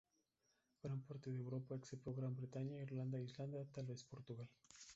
[0.81, 4.49] Gran parte de Europa, excepto Gran Bretaña, Irlanda e Islandia; Tal vez Portugal.